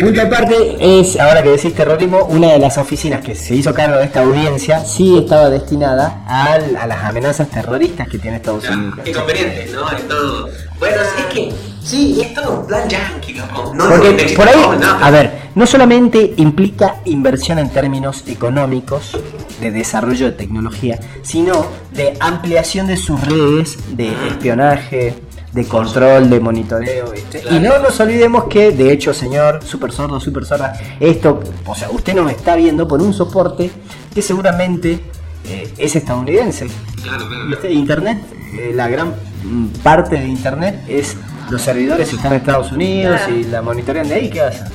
punto 0.00 0.22
aparte 0.22 0.76
es, 0.80 1.18
ahora 1.20 1.42
que 1.42 1.50
decís 1.50 1.74
terrorismo, 1.74 2.24
una 2.24 2.52
de 2.52 2.58
las 2.58 2.78
oficinas 2.78 3.20
que 3.24 3.34
se 3.34 3.54
hizo 3.54 3.72
cargo 3.74 3.96
de 3.98 4.04
esta 4.04 4.20
audiencia 4.20 4.84
sí 4.84 5.18
estaba 5.18 5.50
destinada 5.50 6.22
al- 6.26 6.76
a 6.76 6.86
las 6.86 7.04
amenazas 7.04 7.48
terroristas 7.48 8.08
que 8.08 8.18
tiene 8.18 8.36
Estados 8.38 8.68
Unidos. 8.68 8.98
Qué 9.04 9.12
conveniente, 9.12 9.68
¿no? 9.72 9.84
Todo. 10.08 10.48
Bueno, 10.78 10.96
es 11.02 11.24
que. 11.32 11.52
Sí, 11.84 12.18
es 12.22 12.32
todo 12.32 12.60
un 12.60 12.66
plan 12.66 12.88
yankee, 12.88 13.34
loco. 13.34 13.74
No 13.74 13.88
Porque 13.90 14.32
por 14.34 14.48
ahí, 14.48 14.58
a 14.82 15.10
ver, 15.10 15.50
no 15.54 15.66
solamente 15.66 16.32
implica 16.38 16.96
inversión 17.04 17.58
en 17.58 17.68
términos 17.68 18.24
económicos, 18.26 19.18
de 19.60 19.70
desarrollo 19.70 20.26
de 20.26 20.32
tecnología, 20.32 20.98
sino 21.22 21.66
de 21.92 22.16
ampliación 22.20 22.86
de 22.86 22.96
sus 22.96 23.20
redes 23.20 23.78
de 23.96 24.12
espionaje, 24.28 25.14
de 25.52 25.64
control, 25.66 26.30
de 26.30 26.40
monitoreo. 26.40 27.10
¿viste? 27.12 27.42
Y 27.50 27.60
no 27.60 27.78
nos 27.78 28.00
olvidemos 28.00 28.44
que, 28.44 28.72
de 28.72 28.92
hecho, 28.92 29.12
señor 29.14 29.62
super 29.62 29.92
sordo, 29.92 30.18
super 30.20 30.44
sorda, 30.44 30.72
esto, 30.98 31.40
o 31.66 31.74
sea, 31.74 31.90
usted 31.90 32.14
nos 32.14 32.30
está 32.32 32.56
viendo 32.56 32.88
por 32.88 33.00
un 33.00 33.12
soporte 33.12 33.70
que 34.12 34.22
seguramente 34.22 35.00
eh, 35.48 35.72
es 35.78 35.94
estadounidense. 35.94 36.66
Claro, 37.02 37.28
claro. 37.28 37.70
Internet, 37.70 38.22
eh, 38.58 38.72
la 38.74 38.88
gran 38.88 39.14
mm, 39.44 39.66
parte 39.82 40.16
de 40.16 40.26
Internet 40.26 40.82
es 40.88 41.16
los 41.50 41.62
servidores 41.62 42.12
están 42.12 42.32
en 42.32 42.38
Estados 42.40 42.72
Unidos 42.72 43.16
Claro. 43.20 43.36
y 43.36 43.44
la 43.44 43.62
monitorean 43.62 44.08
de 44.08 44.14
ahí, 44.14 44.30
¿qué 44.30 44.40
pasa? 44.40 44.66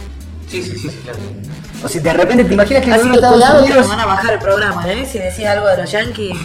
Sí, 0.47 0.63
sí, 0.63 0.71
sí, 0.77 0.89
sí, 0.89 0.99
claro. 1.03 1.19
O 1.83 1.87
sea, 1.87 2.01
de 2.01 2.13
repente 2.13 2.43
te 2.43 2.53
imaginas 2.53 2.83
que 2.83 2.89
cuidado 2.91 3.35
Estados 3.35 3.65
que 3.65 3.71
Unidos... 3.71 3.87
van 3.87 3.99
a 3.99 4.05
bajar 4.05 4.33
el 4.33 4.39
programa, 4.39 4.91
¿eh? 4.91 5.07
Si 5.09 5.19
decís 5.19 5.45
algo 5.45 5.67
de 5.67 5.77
los 5.77 5.91
yankees. 5.91 6.37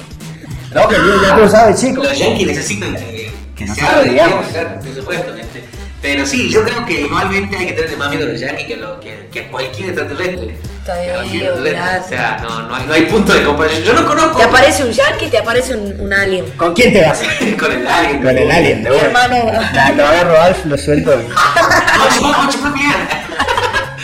No, 0.74 0.88
que 0.88 0.96
ya 1.22 1.34
tú 1.34 1.40
lo 1.42 1.48
sabes, 1.48 1.80
chicos. 1.80 2.04
Los 2.08 2.18
yankees 2.18 2.46
necesitan 2.48 2.94
que, 2.94 3.32
que 3.56 3.68
se 3.68 3.80
hable, 3.80 4.10
digamos. 4.10 4.46
por 4.46 4.94
supuesto. 4.94 5.34
este. 5.34 5.64
Pero 6.04 6.26
sí, 6.26 6.50
yo 6.50 6.62
creo 6.64 6.84
que 6.84 7.00
igualmente 7.00 7.56
hay 7.56 7.66
que 7.68 7.72
tener 7.72 7.96
más 7.96 8.10
miedo 8.10 8.26
a 8.26 8.28
los 8.28 8.38
yankees 8.38 8.66
que, 8.66 8.76
lo, 8.76 9.00
que, 9.00 9.26
que 9.32 9.46
cualquier 9.48 9.88
extraterrestre. 9.88 10.54
Está 10.80 11.00
bien, 11.00 11.14
Cualquier 11.14 11.42
extraterrestre. 11.44 11.80
gracias. 11.80 12.04
O 12.04 12.08
sea, 12.10 12.38
no, 12.42 12.62
no, 12.68 12.74
hay, 12.74 12.86
no 12.86 12.92
hay 12.92 13.02
punto 13.06 13.32
de 13.32 13.42
comparación. 13.42 13.84
Yo 13.84 13.92
no 13.94 14.06
conozco. 14.06 14.36
Te 14.36 14.42
aparece 14.44 14.84
un 14.84 14.92
yankee, 14.92 15.28
te 15.28 15.38
aparece 15.38 15.74
un, 15.74 15.98
un 16.00 16.12
alien. 16.12 16.44
¿Con 16.58 16.74
quién 16.74 16.92
te 16.92 17.00
vas? 17.06 17.22
con 17.58 17.72
el 17.72 17.86
alien. 17.88 18.22
Con 18.22 18.36
el 18.36 18.50
alien, 18.50 18.82
de 18.84 18.90
Mi 18.90 18.96
hermano. 18.98 19.36
Ya, 19.72 19.92
Lo 19.96 20.06
agarro 20.06 20.38
a 20.38 20.44
Alf, 20.44 20.66
lo 20.66 20.76
suelto. 20.76 21.10
y- 21.14 21.26
No, 21.26 22.14
chupá, 22.14 22.42
no, 22.44 22.50
chupá, 22.52 22.68
mierda. 22.68 23.20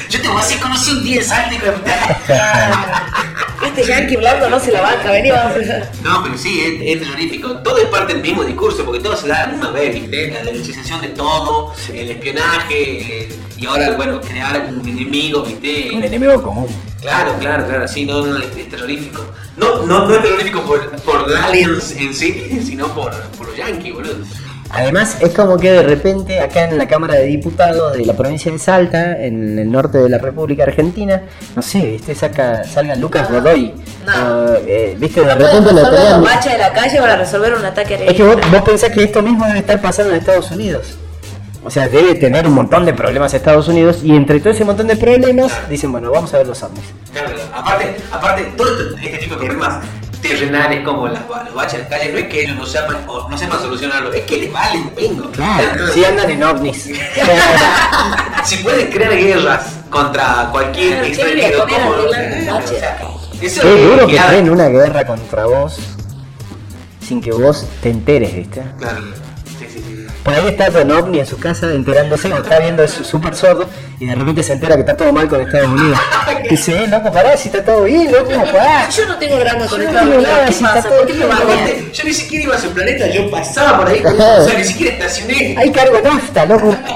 Yo 0.09 0.23
te 0.23 0.29
voy 0.29 0.39
a 0.39 0.41
hacer 0.41 0.59
conocer 0.59 0.95
un 0.95 1.05
día 1.05 1.23
salte 1.23 1.55
hijo 1.57 1.67
de 1.67 1.73
puta. 1.73 2.17
Este 3.65 3.85
yankee 3.85 4.17
blando 4.17 4.49
no 4.49 4.59
se 4.59 4.73
la 4.73 4.81
banca, 4.81 5.11
vení, 5.11 5.31
vamos 5.31 5.57
No, 6.03 6.23
pero 6.23 6.39
sí, 6.39 6.61
es, 6.61 6.81
es 6.83 7.01
terrorífico. 7.01 7.59
Todo 7.59 7.79
es 7.79 7.87
parte 7.87 8.15
del 8.15 8.23
mismo 8.23 8.43
discurso, 8.45 8.85
porque 8.85 9.01
todo 9.01 9.17
se 9.17 9.29
da 9.29 9.45
a 9.45 9.47
la 9.47 9.53
misma 9.53 9.71
vez, 9.71 9.95
¿viste? 9.95 10.31
La 10.31 10.43
derechización 10.43 11.01
de 11.03 11.09
todo, 11.09 11.75
el 11.93 12.11
espionaje, 12.11 13.29
y 13.59 13.67
ahora, 13.67 13.91
bueno, 13.93 14.21
crear 14.23 14.73
un 14.73 14.89
enemigo, 14.89 15.43
¿viste? 15.43 15.91
Un 15.95 16.03
enemigo 16.03 16.43
común. 16.43 16.67
Claro, 17.03 17.35
claro, 17.39 17.67
claro, 17.67 17.87
sí, 17.87 18.07
no, 18.07 18.25
no, 18.25 18.39
es, 18.39 18.57
es 18.57 18.69
terrorífico. 18.71 19.27
No, 19.59 19.85
no, 19.85 20.07
no 20.07 20.15
es 20.15 20.23
terrorífico 20.23 20.63
por, 20.63 20.91
por 21.03 21.37
aliens 21.37 21.93
en 21.93 22.15
sí, 22.15 22.63
sino 22.67 22.89
por, 22.95 23.13
por 23.37 23.49
los 23.49 23.57
yankees, 23.57 23.93
boludo. 23.93 24.25
Además, 24.73 25.17
es 25.21 25.35
como 25.35 25.57
que 25.57 25.73
de 25.73 25.83
repente 25.83 26.41
acá 26.41 26.65
en 26.65 26.79
la 26.79 26.87
Cámara 26.87 27.15
de 27.15 27.25
Diputados 27.25 27.97
de 27.97 28.07
la 28.07 28.15
provincia 28.15 28.53
de 28.53 28.59
Salta, 28.59 29.21
en 29.21 29.59
el 29.59 29.71
norte 29.71 29.99
de 29.99 30.09
la 30.09 30.19
República 30.19 30.63
Argentina, 30.63 31.23
no 31.57 31.63
sé, 31.63 31.81
¿viste? 31.81 32.15
Saca, 32.15 32.63
salga 32.65 32.95
Lucas 32.95 33.31
Godoy. 33.31 33.75
Ah, 34.07 34.55
eh, 34.67 34.97
¿Viste? 34.99 35.23
De 35.23 35.35
repente 35.35 35.71
pelean. 35.71 36.23
baches 36.23 36.53
de 36.53 36.59
la 36.59 36.73
calle 36.73 37.01
para 37.01 37.17
resolver 37.17 37.55
un 37.55 37.65
ataque 37.65 38.07
Es 38.07 38.15
que 38.15 38.23
vos, 38.23 38.37
vos 38.51 38.63
pensás 38.63 38.91
que 38.91 39.03
esto 39.03 39.23
mismo 39.23 39.45
debe 39.47 39.59
estar 39.59 39.81
pasando 39.81 40.13
en 40.13 40.21
Estados 40.21 40.51
Unidos. 40.53 40.97
O 41.63 41.71
sea, 41.71 41.89
debe 41.89 42.15
tener 42.15 42.47
un 42.47 42.55
montón 42.55 42.87
de 42.87 42.95
problemas 42.95 43.35
Estados 43.35 43.69
Unidos 43.69 44.01
y 44.03 44.15
entre 44.17 44.41
todo 44.41 44.51
ese 44.51 44.65
montón 44.65 44.87
de 44.87 44.97
problemas 44.97 45.53
dicen, 45.69 45.93
bueno, 45.93 46.11
vamos 46.11 46.33
a 46.33 46.39
ver 46.39 46.47
los 46.47 46.63
ovnis. 46.63 46.85
Claro, 47.13 47.29
aparte, 47.53 47.97
aparte, 48.11 48.45
todo 48.57 48.69
este, 48.71 49.05
este 49.05 49.19
tipo 49.19 49.35
de 49.35 49.47
problemas 49.47 49.85
terrenales 50.21 50.85
como 50.85 51.09
las, 51.09 51.23
los 51.29 51.55
baches 51.55 51.79
de 51.79 51.83
la 51.85 51.89
calle, 51.89 52.13
no 52.13 52.19
es 52.19 52.27
que 52.27 52.45
ellos 52.45 52.57
no 52.57 52.67
sepan, 52.67 52.97
o 53.07 53.29
no 53.29 53.39
sepan 53.39 53.61
solucionarlo, 53.61 54.13
es 54.13 54.25
que 54.25 54.37
les 54.39 54.53
valen 54.53 54.91
pingo. 54.91 55.31
Claro, 55.31 55.89
si 55.93 56.05
andan 56.05 56.31
en 56.31 56.43
ovnis. 56.43 56.91
Si 58.45 58.57
pueden 58.57 58.91
crear 58.91 59.15
guerras 59.15 59.81
contra 59.91 60.49
cualquier 60.51 61.05
extranjero, 61.05 61.67
¿cómo? 61.69 61.93
ponen 61.93 62.47
no? 62.47 62.55
a 62.55 62.59
O 62.59 62.67
sea, 62.67 62.99
Eso 63.41 63.63
Es 63.63 63.85
duro 63.85 64.07
que 64.07 64.17
traen 64.17 64.49
una 64.49 64.69
guerra 64.69 65.07
contra 65.07 65.45
vos 65.45 65.79
sin 67.07 67.21
que 67.21 67.33
vos 67.33 67.67
te 67.83 67.91
enteres, 67.91 68.35
¿viste? 68.35 68.63
Claro. 68.79 69.03
Por 70.25 70.35
ahí 70.35 70.49
está 70.49 70.71
con 70.71 70.91
ovni 70.91 71.19
en 71.21 71.27
su 71.27 71.39
casa 71.39 71.73
enterándose, 71.73 72.31
o 72.33 72.37
está 72.37 72.59
viendo 72.59 72.87
súper 72.87 73.35
sordo 73.35 73.67
y 73.99 74.07
de 74.07 74.15
repente 74.15 74.43
se 74.43 74.53
entera 74.53 74.75
que 74.75 74.81
está 74.81 74.97
todo 74.97 75.13
mal 75.13 75.27
con 75.29 75.41
Estados 75.41 75.69
Unidos. 75.69 75.99
Dice, 76.51 76.85
eh, 76.85 76.89
loco, 76.89 77.11
pará, 77.11 77.37
si 77.37 77.49
está 77.49 77.65
todo 77.65 77.85
bien, 77.85 78.13
loco, 78.13 78.31
pará. 78.31 78.89
Yo 78.91 79.07
no 79.07 79.17
tengo 79.17 79.39
drama 79.39 79.67
con 79.67 79.81
Estados 79.81 80.09
Unidos. 80.09 80.23
nada, 80.25 80.45
¿Qué 80.47 80.53
si 80.53 80.65
está 80.65 80.75
pasa? 80.75 80.89
todo 80.89 80.99
¿Por 80.99 81.07
qué 81.07 81.15
me? 81.15 81.25
Aparte, 81.25 81.91
yo 81.93 82.05
ni 82.05 82.15
siquiera 82.15 82.45
iba 82.45 82.55
a 82.57 82.59
su 82.61 82.69
planeta, 82.71 83.07
yo 83.09 83.31
pasaba 83.31 83.79
por 83.79 83.89
ahí, 83.89 84.03
o 84.05 84.45
sea, 84.45 84.59
ni 84.59 84.65
siquiera 84.65 84.93
estacioné. 84.97 85.55
Hay 85.57 85.71
cargo 85.73 85.99
nafta, 86.03 86.45
loco. 86.47 86.77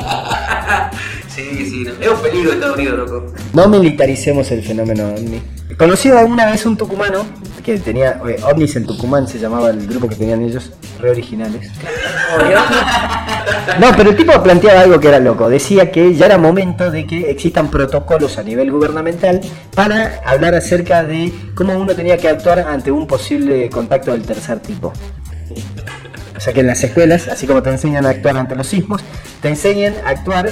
Sí, 1.34 1.66
sí, 1.68 1.84
no. 1.84 1.90
es 2.00 2.08
un 2.08 2.22
peligro 2.22 2.52
Estados 2.52 2.76
Unidos, 2.76 3.10
loco. 3.10 3.32
No 3.54 3.68
militaricemos 3.68 4.48
el 4.52 4.62
fenómeno 4.62 5.08
ovni. 5.08 5.42
Conocí 5.76 6.08
alguna 6.08 6.46
vez 6.46 6.64
un 6.64 6.76
tucumano 6.76 7.26
que 7.64 7.78
tenía 7.78 8.20
eh, 8.28 8.36
ovnis 8.44 8.76
en 8.76 8.86
Tucumán, 8.86 9.26
se 9.26 9.38
llamaba 9.38 9.70
el 9.70 9.86
grupo 9.86 10.08
que 10.08 10.14
tenían 10.14 10.42
ellos, 10.42 10.70
re 11.00 11.10
originales. 11.10 11.70
No, 13.80 13.88
pero 13.96 14.10
el 14.10 14.16
tipo 14.16 14.40
planteaba 14.42 14.82
algo 14.82 15.00
que 15.00 15.08
era 15.08 15.18
loco. 15.18 15.48
Decía 15.48 15.90
que 15.90 16.14
ya 16.14 16.26
era 16.26 16.38
momento 16.38 16.90
de 16.90 17.06
que 17.06 17.30
existan 17.30 17.70
protocolos 17.70 18.36
a 18.38 18.42
nivel 18.42 18.70
gubernamental 18.70 19.40
para 19.74 20.20
hablar 20.26 20.54
acerca 20.54 21.02
de 21.02 21.32
cómo 21.54 21.76
uno 21.76 21.94
tenía 21.94 22.18
que 22.18 22.28
actuar 22.28 22.60
ante 22.60 22.90
un 22.92 23.06
posible 23.06 23.68
contacto 23.70 24.12
del 24.12 24.22
tercer 24.22 24.60
tipo. 24.60 24.92
O 26.36 26.40
sea 26.40 26.52
que 26.52 26.60
en 26.60 26.66
las 26.66 26.84
escuelas, 26.84 27.28
así 27.28 27.46
como 27.46 27.62
te 27.62 27.70
enseñan 27.70 28.04
a 28.04 28.10
actuar 28.10 28.36
ante 28.36 28.54
los 28.54 28.66
sismos, 28.66 29.00
te 29.40 29.48
enseñan 29.48 29.94
a 30.04 30.10
actuar 30.10 30.50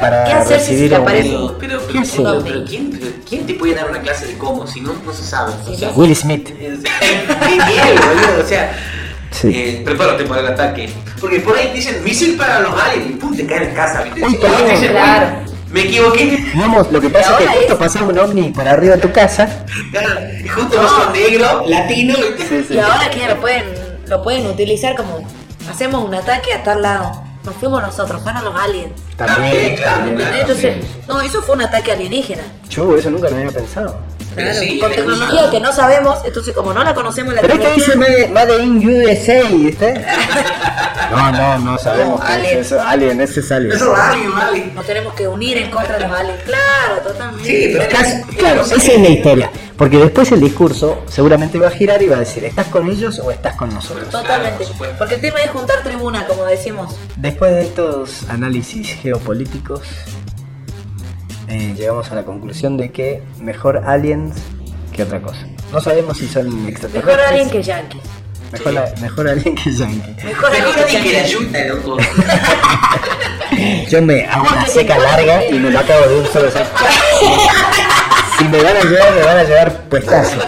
para 0.00 0.24
¿Qué 0.24 0.32
hacer 0.32 0.60
si 0.60 0.70
recibir 0.72 0.90
te 0.90 0.96
aparece? 0.96 1.28
Pero, 1.30 1.56
pero, 1.58 1.86
¿Qué 1.88 1.98
hace? 1.98 2.16
pero, 2.16 2.42
pero 2.42 2.64
¿quién, 2.64 2.90
pero 2.90 3.06
¿quién 3.28 3.46
te 3.46 3.54
puede 3.54 3.74
dar 3.74 3.88
una 3.90 4.00
clase 4.00 4.26
de 4.26 4.38
cómo 4.38 4.66
si 4.66 4.80
no, 4.80 4.92
no 5.04 5.12
se 5.12 5.22
sabe? 5.22 5.52
O 5.68 5.74
sea, 5.76 5.90
Will 5.90 6.14
Smith. 6.16 6.48
Qué 6.58 6.68
bien, 6.68 7.96
boludo, 7.96 8.42
o 8.44 8.48
sea, 8.48 8.72
Sí. 9.30 9.48
eh, 9.54 9.82
prepárate 9.84 10.24
para 10.24 10.40
el 10.40 10.48
ataque. 10.48 10.90
Porque 11.20 11.38
por 11.40 11.56
ahí 11.56 11.70
dicen 11.72 12.02
misil 12.02 12.36
para 12.36 12.60
los 12.60 12.72
aliens 12.82 13.10
y 13.10 13.12
pum, 13.14 13.36
te 13.36 13.46
caen 13.46 13.62
en 13.64 13.74
casa, 13.74 14.02
¿viste? 14.02 14.24
Uy, 14.26 14.36
perdón. 14.36 14.68
dicen, 14.70 14.90
Claro. 14.92 15.26
"Uy, 15.44 15.50
Me 15.72 15.80
equivoqué. 15.82 16.50
Vamos, 16.56 16.90
lo 16.90 17.00
que 17.00 17.08
pasa 17.10 17.30
es 17.32 17.38
que 17.38 17.46
justo 17.46 17.72
es- 17.74 17.78
pasaba 17.78 18.06
un 18.08 18.18
ovni 18.18 18.50
por 18.50 18.66
arriba 18.66 18.96
de 18.96 19.02
tu 19.02 19.12
casa. 19.12 19.64
Y 20.44 20.48
justo 20.48 20.80
vos 20.82 20.90
sos 20.90 21.12
negro, 21.12 21.62
latino. 21.68 22.14
Y 22.68 22.78
ahora 22.78 23.08
que 23.08 23.28
lo 23.28 23.40
pueden, 23.40 23.64
lo 24.08 24.20
pueden 24.20 24.46
utilizar 24.46 24.96
como 24.96 25.24
hacemos 25.70 26.04
un 26.04 26.12
ataque 26.12 26.52
a 26.52 26.64
tal 26.64 26.82
lado. 26.82 27.22
No 27.44 27.52
fuimos 27.52 27.82
nosotros, 27.82 28.22
fueron 28.22 28.44
los 28.44 28.54
aliens. 28.54 28.92
También, 29.16 29.76
también. 29.82 30.28
Entonces, 30.34 30.76
no, 31.08 31.20
eso 31.20 31.42
fue 31.42 31.54
un 31.54 31.62
ataque 31.62 31.92
alienígena. 31.92 32.42
Yo 32.68 32.96
eso 32.96 33.10
nunca 33.10 33.30
lo 33.30 33.36
había 33.36 33.50
pensado. 33.50 33.98
Claro, 34.34 34.54
sí, 34.60 34.78
con 34.78 34.92
tecnología 34.92 35.50
que 35.50 35.60
no 35.60 35.72
sabemos, 35.72 36.18
entonces 36.24 36.54
como 36.54 36.72
no 36.72 36.84
la 36.84 36.94
conocemos 36.94 37.34
la 37.34 37.40
Pero 37.40 37.54
es 37.54 37.60
que 37.60 37.72
dice 37.74 37.90
tecnología, 37.92 38.28
Made, 38.28 38.62
in 38.64 38.88
USA, 38.88 39.42
¿viste? 39.50 40.04
No, 41.10 41.32
no, 41.32 41.58
no 41.58 41.76
sabemos 41.78 42.20
No, 42.20 42.24
qué 42.26 42.32
alien. 42.32 42.58
es 42.60 42.66
eso. 42.66 42.80
Alien, 42.80 43.20
ese 43.20 43.40
es 43.40 43.50
alien. 43.50 43.72
Eso 43.72 43.92
es 43.92 43.98
alien, 44.00 44.30
alien. 44.32 44.74
nos 44.76 44.86
tenemos 44.86 45.12
que 45.14 45.26
unir 45.26 45.58
en 45.58 45.68
contra 45.68 45.98
de 45.98 46.06
los 46.06 46.12
aliens. 46.16 46.40
Claro, 46.44 47.02
totalmente. 47.02 47.48
Sí, 47.48 47.70
pero 47.72 47.88
claro, 48.38 48.60
esa 48.62 48.76
es 48.76 49.00
la 49.00 49.08
historia. 49.08 49.50
Porque 49.76 49.96
después 49.96 50.30
el 50.30 50.40
discurso 50.40 51.02
seguramente 51.08 51.58
va 51.58 51.66
a 51.66 51.70
girar 51.72 52.00
y 52.00 52.06
va 52.06 52.16
a 52.16 52.20
decir, 52.20 52.44
¿estás 52.44 52.68
con 52.68 52.88
ellos 52.88 53.18
o 53.18 53.30
estás 53.32 53.56
con 53.56 53.74
nosotros? 53.74 54.08
Totalmente. 54.08 54.66
Porque 54.98 55.16
el 55.16 55.20
tema 55.20 55.40
es 55.40 55.50
juntar 55.50 55.82
tribuna, 55.82 56.26
como 56.28 56.44
decimos. 56.44 56.94
Después 57.16 57.52
de 57.54 57.62
estos 57.62 58.28
análisis 58.28 58.94
geopolíticos, 59.02 59.80
eh, 61.50 61.74
llegamos 61.76 62.10
a 62.10 62.14
la 62.14 62.22
conclusión 62.22 62.76
de 62.76 62.90
que 62.90 63.22
mejor 63.40 63.82
aliens 63.86 64.34
que 64.92 65.02
otra 65.02 65.20
cosa. 65.20 65.46
No 65.72 65.80
sabemos 65.80 66.16
si 66.18 66.26
son 66.28 66.46
extraterrestres. 66.68 67.16
Mejor 67.16 67.20
alien 67.32 67.50
que 67.50 67.62
yankee. 67.62 68.00
Mejor, 68.52 68.72
la- 68.72 68.92
mejor 69.00 69.28
alien 69.28 69.54
que 69.54 69.72
yankee. 69.72 70.24
Mejor 70.24 70.50
Mejor 70.50 70.50
alien 70.50 70.78
alguien 70.84 71.02
que 71.02 71.12
la 71.12 71.20
ayuda, 71.20 71.64
loco. 71.66 71.96
Yo 73.88 74.02
me 74.02 74.24
hago 74.26 74.46
una 74.50 74.66
seca 74.66 74.98
larga 74.98 75.44
y 75.46 75.52
me 75.54 75.70
lo 75.70 75.78
acabo 75.78 76.06
de 76.06 76.20
un 76.20 76.26
solo 76.26 76.50
saco. 76.50 76.68
Si 78.38 78.44
me 78.48 78.62
van 78.62 78.74
a 78.74 78.80
llevar, 78.80 79.14
me 79.14 79.22
van 79.22 79.36
a 79.36 79.42
llevar 79.44 79.72
puestazo. 79.90 80.38